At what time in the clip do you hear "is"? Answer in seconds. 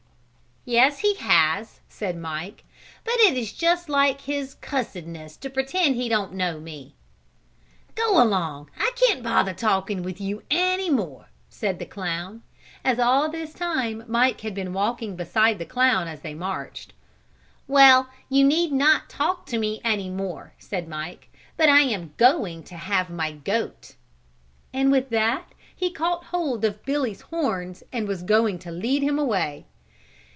3.35-3.51